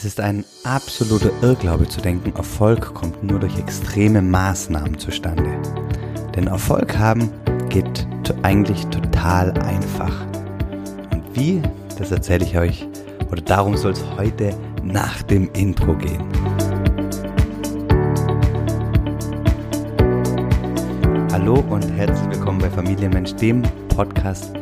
[0.00, 5.50] Es ist ein absoluter Irrglaube zu denken, Erfolg kommt nur durch extreme Maßnahmen zustande.
[6.34, 7.30] Denn Erfolg haben
[7.68, 8.06] geht
[8.40, 10.26] eigentlich total einfach.
[11.12, 11.60] Und wie,
[11.98, 12.88] das erzähle ich euch,
[13.30, 16.24] oder darum soll es heute nach dem Intro gehen.
[21.30, 24.54] Hallo und herzlich willkommen bei Familienmensch, dem Podcast,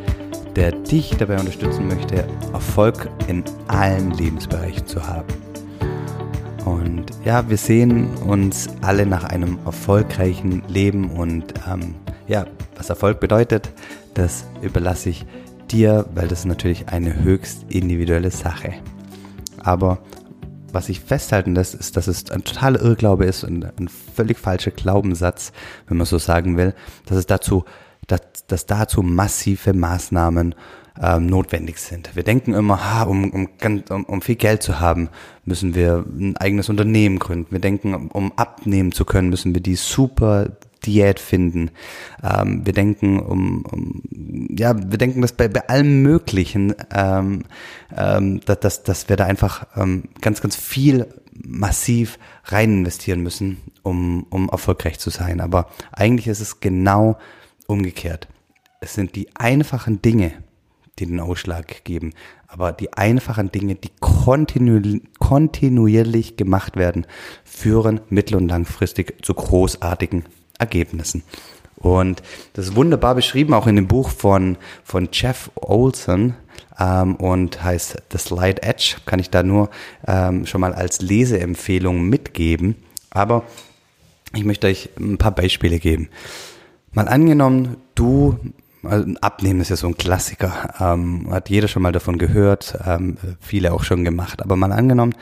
[0.59, 5.29] der dich dabei unterstützen möchte, Erfolg in allen Lebensbereichen zu haben.
[6.65, 11.95] Und ja, wir sehen uns alle nach einem erfolgreichen Leben und ähm,
[12.27, 13.69] ja, was Erfolg bedeutet,
[14.15, 15.25] das überlasse ich
[15.71, 18.73] dir, weil das ist natürlich eine höchst individuelle Sache.
[19.63, 19.99] Aber
[20.73, 24.71] was ich festhalten lässt, ist, dass es ein totaler Irrglaube ist und ein völlig falscher
[24.71, 25.53] Glaubenssatz,
[25.87, 26.73] wenn man so sagen will,
[27.05, 27.63] dass es dazu,
[28.07, 30.55] dass, dass dazu massive Maßnahmen
[31.01, 32.15] ähm, notwendig sind.
[32.15, 33.47] Wir denken immer, ha, um, um,
[33.89, 35.09] um, um viel Geld zu haben,
[35.45, 37.51] müssen wir ein eigenes Unternehmen gründen.
[37.51, 40.49] Wir denken, um abnehmen zu können, müssen wir die super
[40.85, 41.71] Diät finden.
[42.23, 44.01] Ähm, wir denken um, um,
[44.49, 47.43] ja, wir denken, dass bei, bei allem Möglichen, ähm,
[47.95, 51.07] ähm, dass, dass, dass wir da einfach ähm, ganz, ganz viel
[51.41, 55.39] massiv rein investieren müssen, um, um erfolgreich zu sein.
[55.41, 57.17] Aber eigentlich ist es genau
[57.69, 58.27] umgekehrt.
[58.81, 60.31] Es sind die einfachen Dinge,
[60.97, 62.13] die den Ausschlag geben.
[62.47, 67.05] Aber die einfachen Dinge, die kontinu kontinuierlich gemacht werden,
[67.43, 70.25] führen mittel- und langfristig zu großartigen
[70.57, 71.23] Ergebnissen.
[71.75, 72.21] Und
[72.53, 76.35] das ist wunderbar beschrieben, auch in dem Buch von, von Jeff Olson
[76.77, 78.95] ähm, und heißt The Slide Edge.
[79.05, 79.69] Kann ich da nur
[80.05, 82.75] ähm, schon mal als Leseempfehlung mitgeben.
[83.11, 83.43] Aber
[84.33, 86.09] ich möchte euch ein paar Beispiele geben.
[86.91, 88.37] Mal angenommen, du
[88.83, 93.17] also Abnehmen ist ja so ein Klassiker, ähm, hat jeder schon mal davon gehört, ähm,
[93.39, 94.41] viele auch schon gemacht.
[94.41, 95.15] Aber mal angenommen,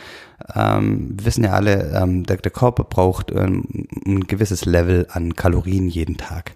[0.54, 5.36] ähm, wir wissen ja alle, ähm, der, der Körper braucht ähm, ein gewisses Level an
[5.36, 6.54] Kalorien jeden Tag.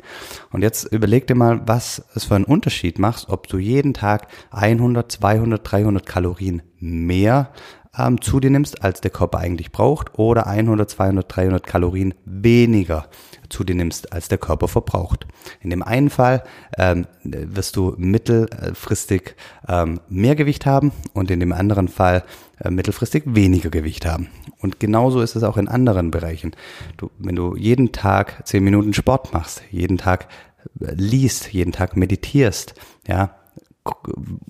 [0.52, 4.28] Und jetzt überleg dir mal, was es für einen Unterschied macht, ob du jeden Tag
[4.52, 7.50] 100, 200, 300 Kalorien mehr
[7.98, 13.08] ähm, zu dir nimmst, als der Körper eigentlich braucht, oder 100, 200, 300 Kalorien weniger
[13.50, 15.28] zu dir nimmst, als der Körper verbraucht.
[15.60, 16.44] In dem einen Fall
[16.78, 19.36] ähm, wirst du mittelfristig
[19.68, 22.24] ähm, mehr Gewicht haben und in dem anderen Fall
[22.60, 24.30] äh, mittelfristig weniger Gewicht haben.
[24.60, 26.52] Und genauso ist es auch in anderen Bereichen.
[26.98, 30.28] Du, wenn du jeden Tag zehn Minuten Sport machst, jeden Tag
[30.80, 32.76] äh, liest, jeden Tag meditierst,
[33.06, 33.36] ja,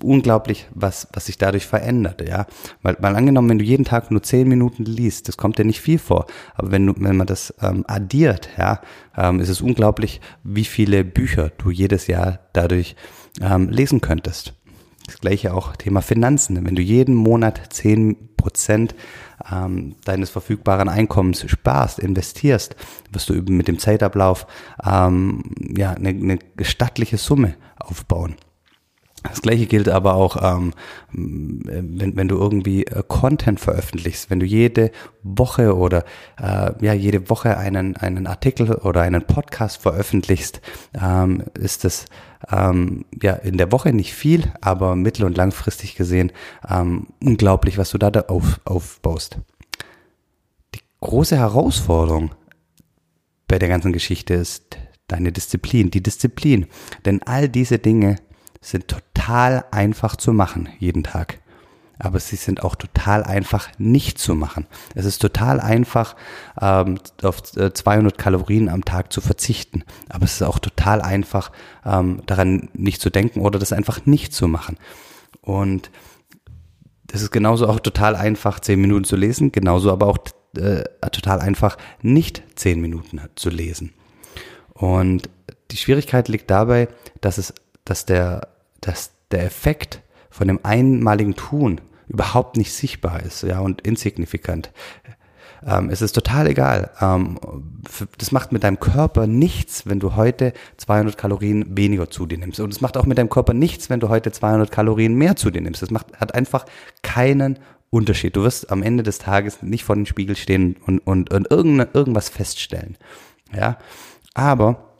[0.02, 2.46] unglaublich, was, was sich dadurch verändert, ja.
[2.82, 5.80] Weil, mal angenommen, wenn du jeden Tag nur zehn Minuten liest, das kommt dir nicht
[5.80, 6.26] viel vor.
[6.54, 8.80] Aber wenn du, wenn man das ähm, addiert, ja,
[9.16, 12.94] ähm, ist es unglaublich, wie viele Bücher du jedes Jahr dadurch
[13.40, 14.54] ähm, lesen könntest.
[15.06, 16.64] Das gleiche auch Thema Finanzen.
[16.64, 18.94] Wenn du jeden Monat zehn Prozent
[19.50, 22.76] ähm, deines verfügbaren Einkommens sparst, investierst,
[23.10, 24.46] wirst du mit dem Zeitablauf
[24.84, 25.42] ähm,
[25.74, 28.36] ja eine, eine stattliche Summe aufbauen.
[29.22, 30.72] Das gleiche gilt aber auch, ähm,
[31.12, 34.90] wenn, wenn du irgendwie äh, Content veröffentlichst, wenn du jede
[35.22, 36.04] Woche oder
[36.40, 40.60] äh, ja jede Woche einen, einen Artikel oder einen Podcast veröffentlichst,
[41.00, 42.06] ähm, ist das
[42.50, 46.32] ähm, ja in der Woche nicht viel, aber mittel- und langfristig gesehen
[46.68, 49.38] ähm, unglaublich, was du da, da auf, aufbaust.
[50.74, 52.34] Die große Herausforderung
[53.46, 54.78] bei der ganzen Geschichte ist
[55.08, 56.66] deine Disziplin, die Disziplin.
[57.04, 58.16] Denn all diese Dinge
[58.60, 61.38] sind total einfach zu machen jeden Tag.
[61.98, 64.66] Aber sie sind auch total einfach nicht zu machen.
[64.96, 66.16] Es ist total einfach,
[66.60, 69.84] ähm, auf 200 äh, Kalorien am Tag zu verzichten.
[70.08, 71.52] Aber es ist auch total einfach,
[71.84, 74.78] ähm, daran nicht zu denken oder das einfach nicht zu machen.
[75.42, 75.90] Und
[77.12, 80.18] es ist genauso auch total einfach, 10 Minuten zu lesen, genauso aber auch
[80.56, 83.92] äh, total einfach, nicht 10 Minuten zu lesen.
[84.74, 85.28] Und
[85.70, 86.88] die Schwierigkeit liegt dabei,
[87.20, 87.54] dass es,
[87.84, 88.48] dass der
[88.82, 94.70] dass der Effekt von dem einmaligen Tun überhaupt nicht sichtbar ist, ja, und insignifikant.
[95.64, 96.90] Ähm, es ist total egal.
[97.00, 97.38] Ähm,
[98.18, 102.60] das macht mit deinem Körper nichts, wenn du heute 200 Kalorien weniger zu dir nimmst.
[102.60, 105.50] Und es macht auch mit deinem Körper nichts, wenn du heute 200 Kalorien mehr zu
[105.50, 105.80] dir nimmst.
[105.80, 106.66] Das macht, hat einfach
[107.02, 107.58] keinen
[107.90, 108.34] Unterschied.
[108.34, 112.28] Du wirst am Ende des Tages nicht vor dem Spiegel stehen und, und, und irgendwas
[112.28, 112.96] feststellen.
[113.54, 113.78] Ja,
[114.34, 114.92] aber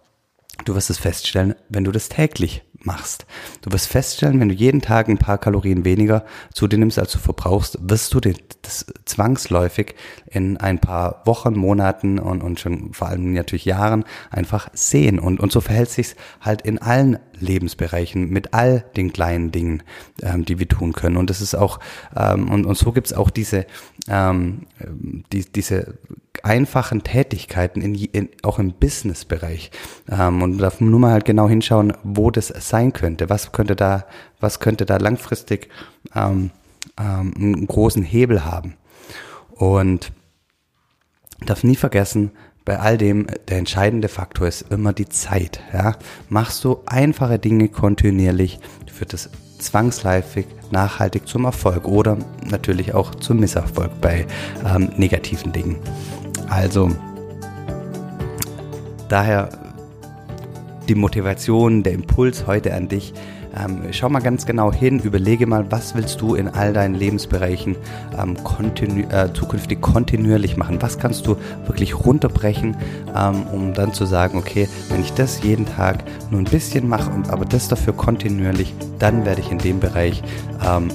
[0.64, 3.26] Du wirst es feststellen, wenn du das täglich machst.
[3.62, 7.12] Du wirst feststellen, wenn du jeden Tag ein paar Kalorien weniger zu dir nimmst, als
[7.12, 9.94] du verbrauchst, wirst du das zwangsläufig
[10.26, 15.18] in ein paar Wochen, Monaten und, und schon vor allem natürlich Jahren einfach sehen.
[15.18, 19.82] Und, und so verhält sich halt in allen Lebensbereichen mit all den kleinen Dingen,
[20.22, 21.16] ähm, die wir tun können.
[21.16, 21.80] Und das ist auch,
[22.16, 23.66] ähm, und, und so gibt's auch diese,
[24.08, 24.66] ähm,
[25.32, 25.98] die, diese
[26.42, 29.70] einfachen Tätigkeiten, in, in, auch im Business-Bereich.
[30.10, 33.30] Ähm, und darf nur mal halt genau hinschauen, wo das sein könnte.
[33.30, 34.06] Was könnte da,
[34.40, 35.68] was könnte da langfristig
[36.14, 36.50] ähm,
[36.98, 38.74] ähm, einen großen Hebel haben.
[39.50, 40.12] Und
[41.44, 42.32] darf nie vergessen,
[42.64, 45.60] bei all dem, der entscheidende Faktor ist immer die Zeit.
[45.72, 45.96] Ja?
[46.28, 48.60] Machst du einfache Dinge kontinuierlich,
[48.92, 54.26] führt das zwangsläufig nachhaltig zum Erfolg oder natürlich auch zum Misserfolg bei
[54.64, 55.76] ähm, negativen Dingen.
[56.52, 56.90] Also
[59.08, 59.48] daher
[60.86, 63.14] die Motivation, der Impuls heute an dich.
[63.54, 67.76] Ähm, schau mal ganz genau hin, überlege mal, was willst du in all deinen Lebensbereichen
[68.18, 70.80] ähm, kontinu äh, zukünftig kontinuierlich machen?
[70.80, 72.76] Was kannst du wirklich runterbrechen,
[73.14, 77.10] ähm, um dann zu sagen, okay, wenn ich das jeden Tag nur ein bisschen mache,
[77.28, 80.22] aber das dafür kontinuierlich, dann werde ich in dem Bereich
[80.66, 80.88] ähm,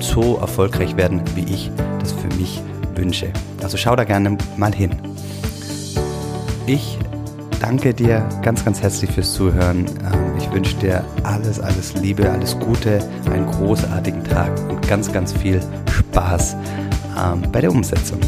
[0.00, 1.70] so erfolgreich werden, wie ich
[2.00, 2.60] das für mich
[2.94, 3.32] wünsche.
[3.66, 4.94] Also schau da gerne mal hin.
[6.68, 7.00] Ich
[7.58, 9.86] danke dir ganz, ganz herzlich fürs Zuhören.
[9.86, 15.32] Ähm, ich wünsche dir alles, alles Liebe, alles Gute, einen großartigen Tag und ganz, ganz
[15.32, 15.60] viel
[15.90, 16.54] Spaß
[17.18, 18.20] ähm, bei der Umsetzung.